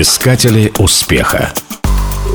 Искатели 0.00 0.72
успеха. 0.78 1.52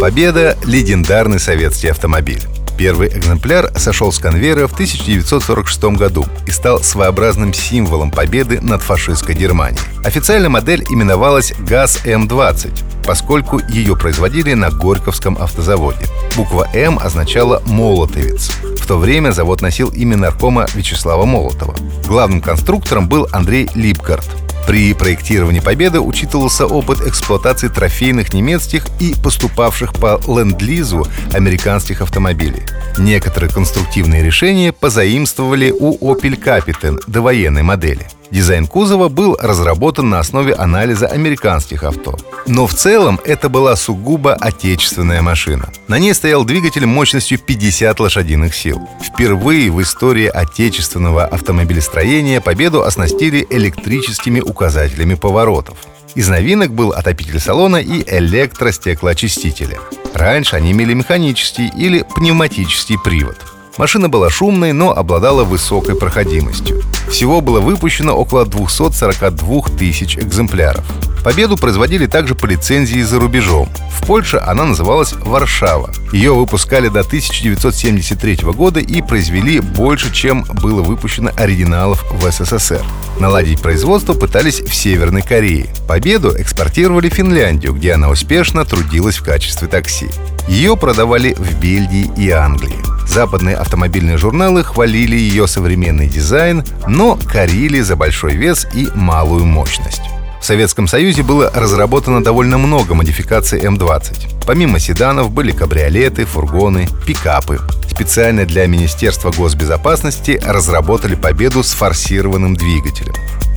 Победа– 0.00 0.58
легендарный 0.64 1.38
советский 1.38 1.86
автомобиль. 1.86 2.42
Первый 2.76 3.16
экземпляр 3.16 3.70
сошел 3.76 4.10
с 4.10 4.18
конвейера 4.18 4.66
в 4.66 4.72
1946 4.72 5.84
году 5.96 6.26
и 6.48 6.50
стал 6.50 6.82
своеобразным 6.82 7.54
символом 7.54 8.10
победы 8.10 8.60
над 8.60 8.82
фашистской 8.82 9.36
Германией. 9.36 9.80
Официально 10.04 10.48
модель 10.48 10.84
именовалась 10.90 11.52
ГАЗ-М-20, 11.60 13.04
поскольку 13.06 13.60
ее 13.68 13.94
производили 13.94 14.54
на 14.54 14.72
Горьковском 14.72 15.38
автозаводе. 15.40 16.06
Буква 16.34 16.68
«М» 16.74 16.98
означала 16.98 17.62
«молотовец». 17.66 18.50
В 18.80 18.84
то 18.84 18.98
время 18.98 19.30
завод 19.30 19.60
носил 19.60 19.90
имя 19.90 20.16
наркома 20.16 20.66
Вячеслава 20.74 21.24
Молотова. 21.24 21.76
Главным 22.08 22.40
конструктором 22.40 23.08
был 23.08 23.28
Андрей 23.30 23.70
Липгард– 23.76 24.26
при 24.66 24.94
проектировании 24.94 25.60
«Победы» 25.60 26.00
учитывался 26.00 26.66
опыт 26.66 27.06
эксплуатации 27.06 27.68
трофейных 27.68 28.32
немецких 28.32 28.86
и 29.00 29.14
поступавших 29.22 29.94
по 29.94 30.20
ленд-лизу 30.26 31.06
американских 31.32 32.00
автомобилей. 32.00 32.62
Некоторые 32.98 33.50
конструктивные 33.50 34.22
решения 34.22 34.72
позаимствовали 34.72 35.70
у 35.70 35.96
Opel 35.98 36.40
Capitan 36.42 37.02
довоенной 37.06 37.62
модели. 37.62 38.06
Дизайн 38.30 38.66
кузова 38.66 39.08
был 39.08 39.36
разработан 39.40 40.08
на 40.08 40.18
основе 40.18 40.54
анализа 40.54 41.06
американских 41.06 41.84
авто. 41.84 42.16
Но 42.46 42.66
в 42.66 42.74
целом 42.74 43.20
это 43.24 43.48
была 43.48 43.76
сугубо 43.76 44.34
отечественная 44.34 45.22
машина. 45.22 45.70
На 45.88 45.98
ней 45.98 46.14
стоял 46.14 46.44
двигатель 46.44 46.86
мощностью 46.86 47.38
50 47.38 48.00
лошадиных 48.00 48.54
сил. 48.54 48.80
Впервые 49.02 49.70
в 49.70 49.80
истории 49.80 50.26
отечественного 50.26 51.24
автомобилестроения 51.24 52.40
победу 52.40 52.82
оснастили 52.82 53.46
электрическими 53.50 54.40
указателями 54.40 55.14
поворотов. 55.14 55.78
Из 56.14 56.28
новинок 56.28 56.72
был 56.72 56.90
отопитель 56.90 57.40
салона 57.40 57.78
и 57.78 58.04
электростеклоочистители. 58.06 59.78
Раньше 60.14 60.56
они 60.56 60.72
имели 60.72 60.94
механический 60.94 61.68
или 61.76 62.04
пневматический 62.14 62.98
привод– 63.02 63.36
Машина 63.76 64.08
была 64.08 64.30
шумной, 64.30 64.72
но 64.72 64.92
обладала 64.92 65.42
высокой 65.42 65.96
проходимостью. 65.96 66.82
Всего 67.08 67.40
было 67.40 67.58
выпущено 67.58 68.12
около 68.16 68.46
242 68.46 69.62
тысяч 69.76 70.16
экземпляров. 70.16 70.84
Победу 71.24 71.56
производили 71.56 72.06
также 72.06 72.34
по 72.34 72.44
лицензии 72.44 73.00
за 73.00 73.18
рубежом. 73.18 73.70
В 73.90 74.06
Польше 74.06 74.36
она 74.36 74.66
называлась 74.66 75.14
«Варшава». 75.14 75.90
Ее 76.12 76.34
выпускали 76.34 76.88
до 76.88 77.00
1973 77.00 78.52
года 78.52 78.78
и 78.78 79.00
произвели 79.00 79.60
больше, 79.60 80.12
чем 80.12 80.44
было 80.44 80.82
выпущено 80.82 81.30
оригиналов 81.34 82.04
в 82.10 82.30
СССР. 82.30 82.84
Наладить 83.18 83.62
производство 83.62 84.12
пытались 84.12 84.60
в 84.60 84.74
Северной 84.74 85.22
Корее. 85.22 85.68
Победу 85.88 86.34
экспортировали 86.38 87.08
в 87.08 87.14
Финляндию, 87.14 87.72
где 87.72 87.94
она 87.94 88.10
успешно 88.10 88.66
трудилась 88.66 89.16
в 89.16 89.24
качестве 89.24 89.66
такси. 89.66 90.08
Ее 90.46 90.76
продавали 90.76 91.32
в 91.38 91.58
Бельгии 91.58 92.10
и 92.18 92.28
Англии. 92.28 92.76
Западные 93.08 93.56
автомобильные 93.56 94.18
журналы 94.18 94.62
хвалили 94.62 95.16
ее 95.16 95.46
современный 95.46 96.06
дизайн, 96.06 96.64
но 96.86 97.18
корили 97.32 97.80
за 97.80 97.96
большой 97.96 98.36
вес 98.36 98.66
и 98.74 98.88
малую 98.94 99.46
мощность. 99.46 100.02
В 100.44 100.46
Советском 100.46 100.86
Союзе 100.86 101.22
было 101.22 101.50
разработано 101.54 102.22
довольно 102.22 102.58
много 102.58 102.94
модификаций 102.94 103.64
М-20. 103.64 104.44
Помимо 104.46 104.78
седанов 104.78 105.30
были 105.30 105.52
кабриолеты, 105.52 106.26
фургоны, 106.26 106.86
пикапы. 107.06 107.60
Специально 107.88 108.44
для 108.44 108.66
Министерства 108.66 109.30
госбезопасности 109.30 110.38
разработали 110.44 111.14
«Победу» 111.14 111.62
с 111.62 111.72
форсированным 111.72 112.56
двигателем. 112.56 113.14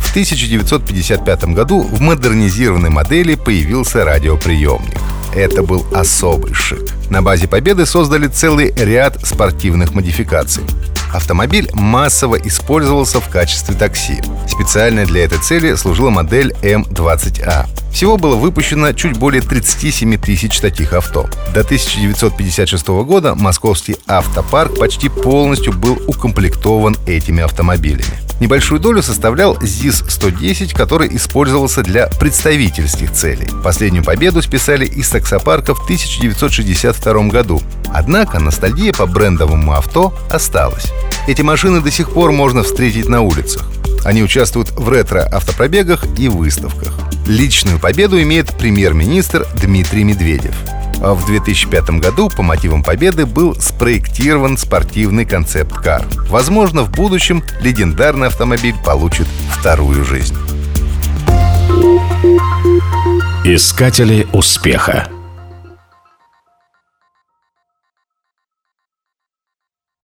В 0.00 0.08
1955 0.08 1.44
году 1.52 1.82
в 1.82 2.00
модернизированной 2.00 2.88
модели 2.88 3.34
появился 3.34 4.02
радиоприемник. 4.02 4.96
Это 5.34 5.62
был 5.62 5.84
особый 5.92 6.54
шик. 6.54 6.88
На 7.10 7.20
базе 7.20 7.46
«Победы» 7.46 7.84
создали 7.84 8.26
целый 8.26 8.72
ряд 8.74 9.18
спортивных 9.22 9.92
модификаций. 9.92 10.64
Автомобиль 11.12 11.68
массово 11.72 12.36
использовался 12.36 13.20
в 13.20 13.28
качестве 13.28 13.74
такси. 13.74 14.22
Специально 14.46 15.04
для 15.04 15.24
этой 15.24 15.38
цели 15.38 15.74
служила 15.74 16.10
модель 16.10 16.54
М20А. 16.62 17.66
Всего 17.92 18.16
было 18.16 18.36
выпущено 18.36 18.92
чуть 18.92 19.18
более 19.18 19.42
37 19.42 20.16
тысяч 20.18 20.60
таких 20.60 20.92
авто. 20.92 21.28
До 21.52 21.60
1956 21.60 22.86
года 23.04 23.34
московский 23.34 23.96
автопарк 24.06 24.78
почти 24.78 25.08
полностью 25.08 25.72
был 25.72 26.00
укомплектован 26.06 26.96
этими 27.06 27.42
автомобилями. 27.42 28.30
Небольшую 28.40 28.80
долю 28.80 29.02
составлял 29.02 29.58
ЗИС-110, 29.60 30.74
который 30.74 31.14
использовался 31.14 31.82
для 31.82 32.06
представительских 32.06 33.12
целей. 33.12 33.46
Последнюю 33.62 34.02
победу 34.02 34.40
списали 34.40 34.86
из 34.86 35.10
таксопарка 35.10 35.74
в 35.74 35.82
1962 35.84 37.24
году. 37.24 37.60
Однако 37.92 38.38
ностальгия 38.38 38.94
по 38.94 39.04
брендовому 39.04 39.74
авто 39.74 40.14
осталась. 40.30 40.90
Эти 41.28 41.42
машины 41.42 41.82
до 41.82 41.90
сих 41.90 42.12
пор 42.12 42.32
можно 42.32 42.62
встретить 42.62 43.08
на 43.08 43.20
улицах. 43.20 43.70
Они 44.04 44.22
участвуют 44.22 44.70
в 44.70 44.88
ретро-автопробегах 44.88 46.06
и 46.18 46.28
выставках. 46.28 46.99
Личную 47.26 47.78
победу 47.78 48.20
имеет 48.22 48.52
премьер-министр 48.56 49.46
Дмитрий 49.60 50.04
Медведев. 50.04 50.56
А 51.02 51.14
в 51.14 51.24
2005 51.26 51.90
году 52.00 52.28
по 52.28 52.42
мотивам 52.42 52.82
победы 52.82 53.24
был 53.24 53.54
спроектирован 53.54 54.58
спортивный 54.58 55.24
концепт-кар. 55.24 56.06
Возможно, 56.28 56.82
в 56.82 56.90
будущем 56.90 57.42
легендарный 57.60 58.26
автомобиль 58.26 58.74
получит 58.84 59.26
вторую 59.50 60.04
жизнь. 60.04 60.36
Искатели 63.44 64.26
успеха 64.32 65.08